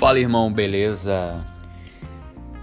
[0.00, 1.44] Fala irmão, beleza?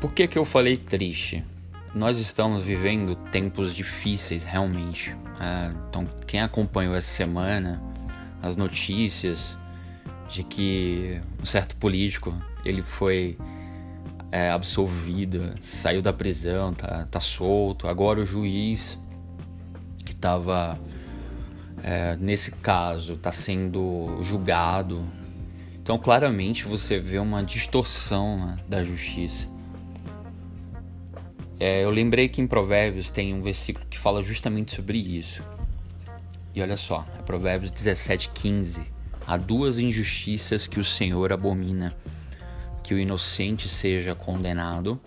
[0.01, 1.45] Por que que eu falei triste?
[1.93, 5.15] Nós estamos vivendo tempos difíceis realmente.
[5.39, 7.79] É, então, quem acompanhou essa semana
[8.41, 9.55] as notícias
[10.27, 12.33] de que um certo político
[12.65, 13.37] ele foi
[14.31, 17.87] é, absolvido, saiu da prisão, tá, tá solto.
[17.87, 18.99] Agora o juiz
[20.03, 20.75] que estava
[21.83, 25.05] é, nesse caso está sendo julgado
[25.87, 29.47] então, claramente você vê uma distorção né, da justiça.
[31.57, 35.41] É, eu lembrei que em Provérbios tem um versículo que fala justamente sobre isso.
[36.53, 38.85] E olha só, é Provérbios 17,15.
[39.25, 41.95] Há duas injustiças que o Senhor abomina:
[42.83, 44.99] que o inocente seja condenado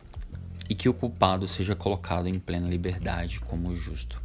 [0.66, 4.18] e que o culpado seja colocado em plena liberdade como justo.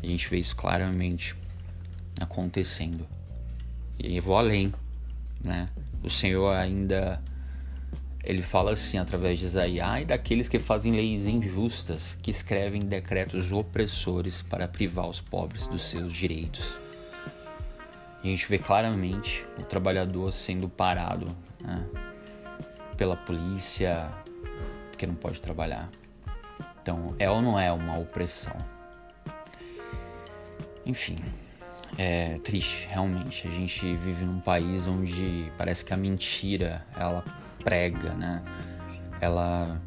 [0.00, 1.34] A gente vê isso claramente
[2.20, 3.08] acontecendo.
[3.98, 4.72] E eu vou além
[5.44, 5.68] né?
[6.02, 7.22] O Senhor ainda
[8.22, 13.52] ele fala assim através de Isaías e daqueles que fazem leis injustas, que escrevem decretos
[13.52, 16.76] opressores para privar os pobres dos seus direitos.
[18.22, 21.84] a gente vê claramente o trabalhador sendo parado né?
[22.96, 24.10] pela polícia
[24.90, 25.90] porque não pode trabalhar.
[26.80, 28.56] Então, é ou não é uma opressão?
[30.86, 31.18] Enfim,
[31.96, 33.46] é triste, realmente.
[33.46, 37.24] A gente vive num país onde parece que a mentira ela
[37.62, 38.42] prega, né?
[39.20, 39.80] Ela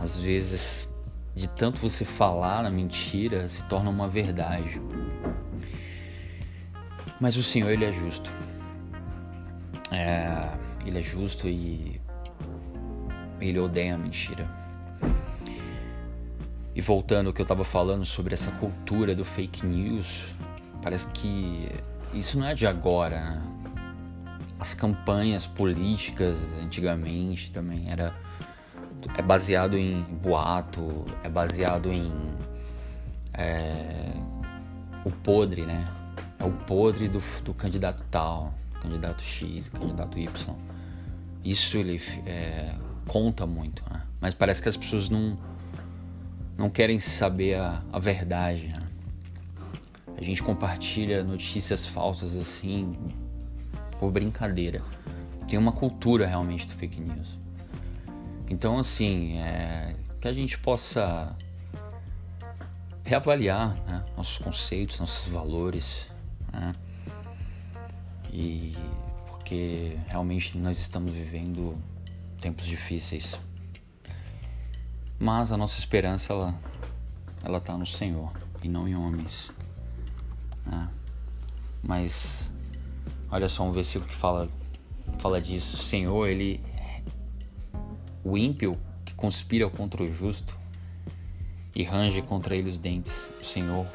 [0.00, 0.92] às vezes
[1.34, 4.80] de tanto você falar na mentira se torna uma verdade.
[7.20, 8.30] Mas o Senhor ele é justo.
[9.90, 10.48] É,
[10.84, 12.00] ele é justo e
[13.40, 14.48] ele odeia a mentira.
[16.74, 20.36] E voltando ao que eu estava falando sobre essa cultura do fake news,
[20.82, 21.68] Parece que
[22.12, 23.20] isso não é de agora.
[23.20, 23.42] Né?
[24.58, 28.14] As campanhas políticas antigamente também era
[29.16, 32.12] é baseado em boato, é baseado em
[33.32, 34.12] é,
[35.04, 35.86] o podre, né?
[36.38, 40.56] É o podre do, do candidato tal, candidato X, candidato Y.
[41.44, 42.74] Isso ele é,
[43.06, 44.02] conta muito, né?
[44.20, 45.38] mas parece que as pessoas não
[46.56, 48.66] não querem saber a, a verdade.
[48.66, 48.87] Né?
[50.18, 52.98] A gente compartilha notícias falsas assim
[54.00, 54.82] por brincadeira.
[55.46, 57.38] Tem uma cultura realmente do fake news.
[58.50, 61.36] Então, assim, é, que a gente possa
[63.04, 66.10] reavaliar né, nossos conceitos, nossos valores.
[66.52, 66.74] Né?
[68.32, 68.72] E
[69.28, 71.78] porque realmente nós estamos vivendo
[72.40, 73.38] tempos difíceis.
[75.16, 76.54] Mas a nossa esperança ela
[77.44, 79.50] ela está no Senhor e não em homens.
[80.68, 80.88] Né?
[81.82, 82.52] Mas
[83.30, 84.48] olha só um versículo que fala,
[85.18, 85.76] fala disso.
[85.76, 86.60] O Senhor, ele.
[88.22, 90.56] O ímpio que conspira contra o justo
[91.74, 93.32] e range contra ele os dentes.
[93.40, 93.86] O Senhor,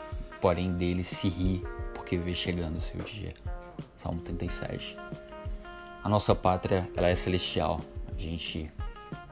[0.41, 1.63] porém, dele se ri
[1.93, 3.33] porque vê chegando o seu dia.
[3.95, 4.97] Salmo 37.
[6.03, 7.79] A nossa pátria, ela é celestial.
[8.17, 8.71] A gente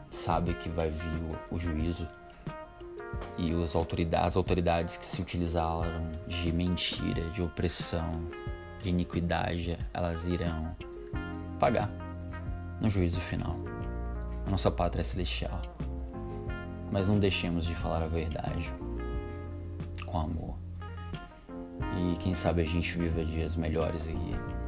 [0.09, 2.07] sabe que vai vir o, o juízo
[3.37, 8.27] e os autoridades, as autoridades que se utilizaram de mentira, de opressão,
[8.81, 10.75] de iniquidade, elas irão
[11.59, 11.89] pagar
[12.79, 13.57] no juízo final.
[14.45, 15.61] A nossa pátria é celestial.
[16.91, 18.71] Mas não deixemos de falar a verdade
[20.05, 20.57] com amor.
[21.97, 24.60] E quem sabe a gente viva dias melhores aqui.